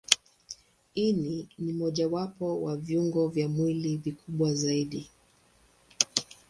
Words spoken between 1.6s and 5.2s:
mojawapo wa viungo vya mwili vikubwa zaidi.